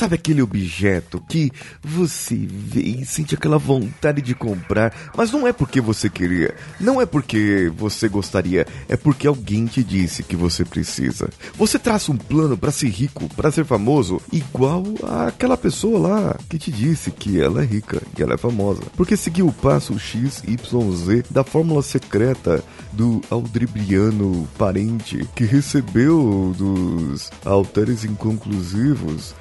[0.00, 1.52] Sabe aquele objeto que
[1.82, 7.02] você vê e sente aquela vontade de comprar, mas não é porque você queria, não
[7.02, 11.28] é porque você gostaria, é porque alguém te disse que você precisa.
[11.54, 14.84] Você traça um plano para ser rico, para ser famoso, igual
[15.28, 18.80] àquela pessoa lá que te disse que ela é rica, que ela é famosa.
[18.96, 26.54] Porque seguiu o passo X, Y, Z da fórmula secreta do Aldribriano parente que recebeu
[26.56, 29.34] dos altares inconclusivos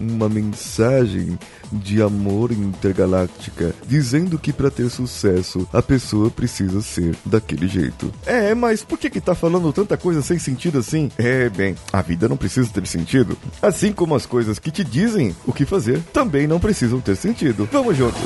[0.00, 1.38] uma mensagem
[1.72, 8.12] de amor intergaláctica, dizendo que para ter sucesso a pessoa precisa ser daquele jeito.
[8.24, 11.10] É, mas por que que tá falando tanta coisa sem sentido assim?
[11.18, 15.34] É, bem, a vida não precisa ter sentido, assim como as coisas que te dizem
[15.46, 17.68] o que fazer também não precisam ter sentido.
[17.72, 18.20] Vamos juntos.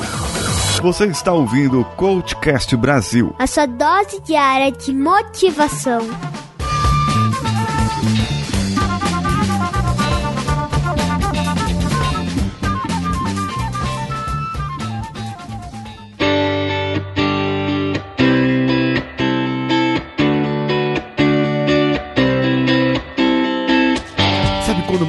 [0.81, 3.35] Você está ouvindo o Coachcast Brasil.
[3.37, 6.01] A sua dose diária de motivação.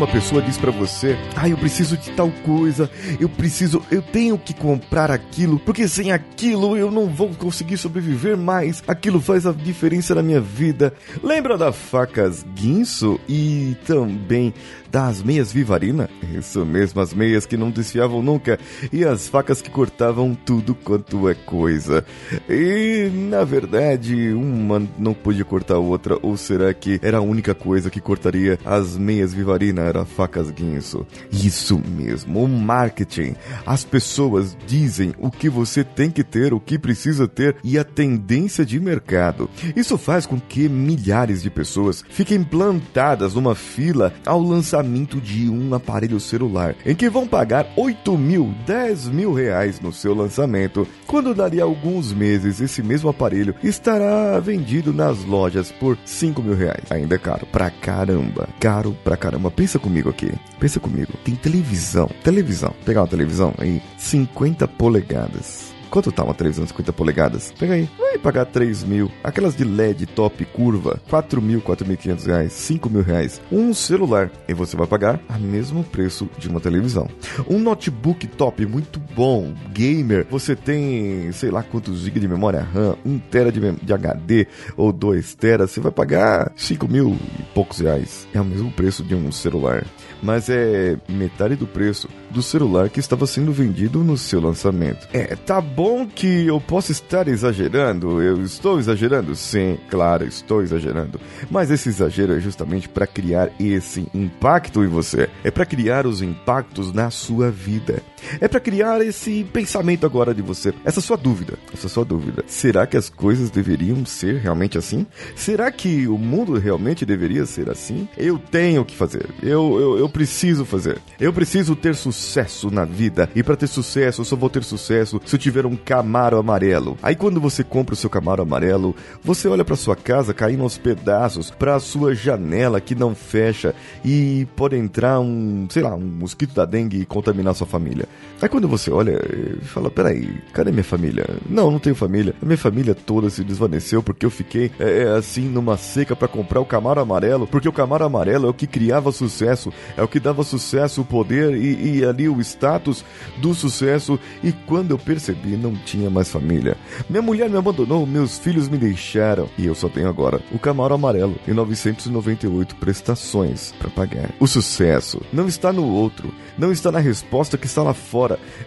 [0.03, 4.36] Uma pessoa diz para você: "Ah, eu preciso de tal coisa, eu preciso, eu tenho
[4.36, 8.83] que comprar aquilo, porque sem aquilo eu não vou conseguir sobreviver mais.
[8.89, 10.92] Aquilo faz a diferença na minha vida".
[11.22, 14.53] Lembra da facas Guinso e também
[14.91, 16.11] das meias Vivarina?
[16.37, 18.59] Isso mesmo, as meias que não desfiavam nunca
[18.92, 22.05] e as facas que cortavam tudo quanto é coisa.
[22.48, 27.55] E na verdade, uma não podia cortar a outra, ou será que era a única
[27.55, 29.91] coisa que cortaria as meias Vivarina?
[29.92, 31.06] Era facas guinso.
[31.30, 33.34] Isso mesmo, o marketing.
[33.66, 37.84] As pessoas dizem o que você tem que ter, o que precisa ter e a
[37.84, 39.50] tendência de mercado.
[39.76, 45.74] Isso faz com que milhares de pessoas fiquem plantadas numa fila ao lançamento de um
[45.74, 51.34] aparelho celular, em que vão pagar 8 mil, 10 mil reais no seu lançamento, quando
[51.34, 56.91] daria alguns meses esse mesmo aparelho estará vendido nas lojas por 5 mil reais.
[56.91, 59.50] Ainda é caro pra caramba, caro pra caramba.
[59.50, 61.12] Pensa comigo aqui, pensa comigo.
[61.22, 66.91] Tem televisão, televisão, pegar uma televisão aí, 50 polegadas Quanto tá uma televisão de 50
[66.94, 67.53] polegadas?
[67.58, 67.86] Pega aí.
[67.98, 69.12] Vai pagar 3 mil.
[69.22, 73.42] Aquelas de LED top curva, 4 mil, 4.500 reais, 5 mil reais.
[73.53, 74.31] Um celular.
[74.48, 77.10] E você vai pagar o mesmo preço de uma televisão.
[77.47, 80.26] Um notebook top, muito bom, gamer.
[80.31, 84.47] Você tem, sei lá quantos GB de memória RAM, 1 tera de, de HD
[84.78, 85.72] ou 2 teras.
[85.72, 88.26] Você vai pagar 5 mil e poucos reais.
[88.32, 89.84] É o mesmo preço de um celular.
[90.22, 95.06] Mas é metade do preço do celular que estava sendo vendido no seu lançamento.
[95.12, 95.81] É, tá bom
[96.15, 99.34] que eu posso estar exagerando, eu estou exagerando?
[99.34, 101.20] Sim, claro, estou exagerando.
[101.50, 105.28] Mas esse exagero é justamente para criar esse impacto em você.
[105.44, 108.01] É para criar os impactos na sua vida.
[108.41, 112.44] É para criar esse pensamento agora de você, essa sua dúvida, essa sua dúvida.
[112.47, 115.06] Será que as coisas deveriam ser realmente assim?
[115.34, 118.09] Será que o mundo realmente deveria ser assim?
[118.16, 119.28] Eu tenho que fazer.
[119.43, 120.98] Eu, eu, eu preciso fazer.
[121.20, 123.28] Eu preciso ter sucesso na vida.
[123.34, 126.97] E para ter sucesso, eu só vou ter sucesso se eu tiver um Camaro amarelo.
[127.03, 130.78] Aí quando você compra o seu Camaro amarelo, você olha para sua casa caindo aos
[130.78, 136.54] pedaços, para sua janela que não fecha e pode entrar um, sei lá, um mosquito
[136.54, 138.09] da dengue e contaminar sua família.
[138.43, 141.25] Aí quando você olha e fala, peraí, cadê minha família?
[141.49, 142.34] Não, não tenho família.
[142.43, 146.61] A minha família toda se desvaneceu porque eu fiquei é assim numa seca para comprar
[146.61, 150.19] o Camaro amarelo, porque o Camaro amarelo é o que criava sucesso, é o que
[150.19, 153.05] dava sucesso, o poder e, e ali o status
[153.37, 156.77] do sucesso e quando eu percebi não tinha mais família.
[157.09, 160.94] Minha mulher me abandonou, meus filhos me deixaram e eu só tenho agora o Camaro
[160.94, 164.31] amarelo e 998 prestações para pagar.
[164.41, 168.12] O sucesso não está no outro, não está na resposta que está lá fora,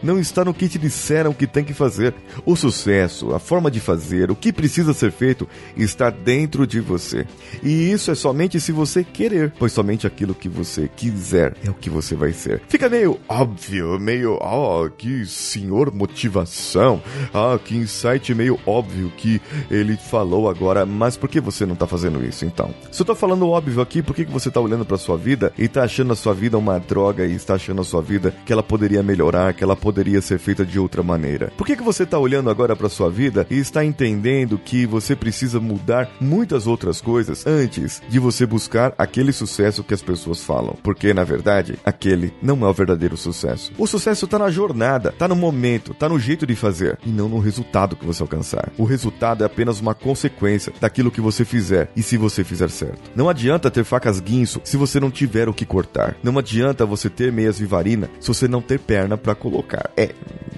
[0.01, 2.13] não está no que te disseram que tem que fazer.
[2.45, 7.25] O sucesso, a forma de fazer, o que precisa ser feito está dentro de você.
[7.63, 11.73] E isso é somente se você querer, pois somente aquilo que você quiser é o
[11.73, 12.61] que você vai ser.
[12.67, 17.01] Fica meio óbvio, meio, ah, que senhor motivação,
[17.33, 21.87] ah, que insight meio óbvio que ele falou agora, mas por que você não tá
[21.87, 22.73] fazendo isso então?
[22.91, 25.67] Se eu tô falando óbvio aqui, por que, você tá olhando pra sua vida e
[25.67, 28.63] tá achando a sua vida uma droga e está achando a sua vida que ela
[28.63, 29.24] poderia melhorar?
[29.25, 31.51] Melhorar, que ela poderia ser feita de outra maneira.
[31.57, 35.15] Por que, que você está olhando agora para sua vida e está entendendo que você
[35.15, 40.77] precisa mudar muitas outras coisas antes de você buscar aquele sucesso que as pessoas falam?
[40.83, 43.71] Porque, na verdade, aquele não é o verdadeiro sucesso.
[43.77, 47.27] O sucesso está na jornada, está no momento, está no jeito de fazer e não
[47.27, 48.71] no resultado que você alcançar.
[48.77, 53.11] O resultado é apenas uma consequência daquilo que você fizer e se você fizer certo.
[53.15, 56.15] Não adianta ter facas guinso se você não tiver o que cortar.
[56.23, 59.91] Não adianta você ter meias vivarina se você não ter perna para colocar.
[59.95, 60.09] É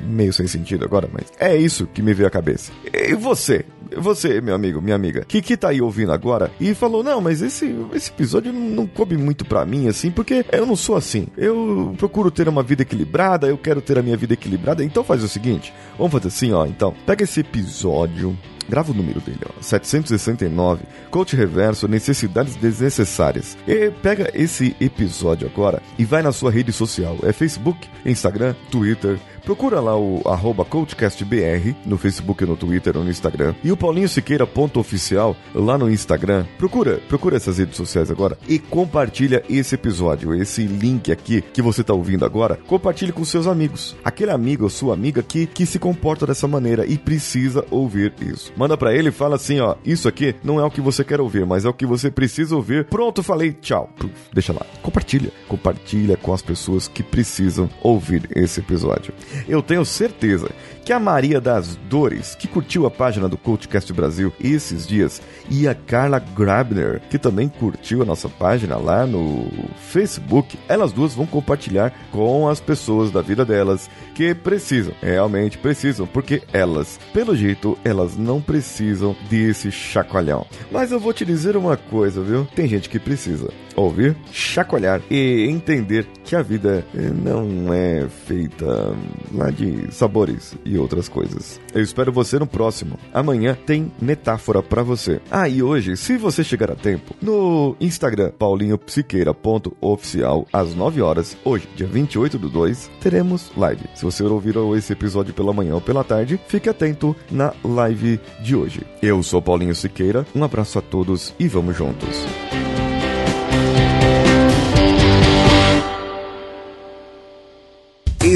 [0.07, 2.71] meio sem sentido agora, mas é isso que me veio à cabeça.
[2.93, 3.65] E você?
[3.95, 7.41] Você, meu amigo, minha amiga, que, que tá aí ouvindo agora e falou: Não, mas
[7.41, 11.27] esse, esse episódio não, coube muito pra mim, assim, porque eu não sou assim.
[11.37, 14.83] Eu procuro ter uma vida equilibrada, eu quero ter a minha vida equilibrada.
[14.83, 16.65] Então faz o seguinte: vamos fazer assim, ó.
[16.65, 18.37] Então, pega esse episódio,
[18.69, 23.57] grava o número dele, ó, 769, Coach Reverso, Necessidades Desnecessárias.
[23.67, 29.19] E pega esse episódio agora e vai na sua rede social, é Facebook, Instagram, Twitter,
[29.47, 33.55] Procura lá o arroba CoachCastBR no Facebook, no Twitter ou no Instagram.
[33.63, 36.45] E o Paulinho Siqueira ponto oficial lá no Instagram.
[36.57, 41.79] Procura, procura essas redes sociais agora e compartilha esse episódio, esse link aqui que você
[41.79, 42.59] está ouvindo agora.
[42.67, 43.95] Compartilhe com seus amigos.
[44.03, 48.51] Aquele amigo ou sua amiga que, que se comporta dessa maneira e precisa ouvir isso.
[48.57, 51.21] Manda para ele e fala assim, ó, isso aqui não é o que você quer
[51.21, 52.83] ouvir, mas é o que você precisa ouvir.
[52.83, 53.89] Pronto, falei, tchau.
[54.33, 54.65] Deixa lá.
[54.81, 55.31] Compartilha.
[55.47, 59.13] Compartilha com as pessoas que precisam ouvir esse episódio.
[59.47, 60.49] Eu tenho certeza
[60.85, 65.67] que a Maria das Dores, que curtiu a página do CoachCast Brasil esses dias, e
[65.67, 69.47] a Carla Grabner, que também curtiu a nossa página lá no
[69.77, 76.07] Facebook, elas duas vão compartilhar com as pessoas da vida delas que precisam, realmente precisam,
[76.07, 80.45] porque elas, pelo jeito, elas não precisam desse chacoalhão.
[80.71, 82.47] Mas eu vou te dizer uma coisa, viu?
[82.55, 88.93] Tem gente que precisa ouvir, chacoalhar e entender que a vida eh, não é feita
[89.33, 91.61] lá de sabores e outras coisas.
[91.73, 92.99] Eu espero você no próximo.
[93.13, 95.21] Amanhã tem metáfora para você.
[95.29, 101.69] Ah, e hoje, se você chegar a tempo, no Instagram paulinhopsiqueira.oficial às 9 horas, hoje,
[101.75, 103.85] dia 28 do 2, teremos live.
[103.93, 108.55] Se você ouvir esse episódio pela manhã ou pela tarde, fique atento na live de
[108.55, 108.81] hoje.
[109.01, 112.36] Eu sou Paulinho Siqueira, um abraço a todos e vamos juntos.